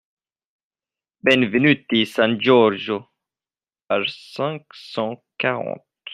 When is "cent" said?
4.73-5.21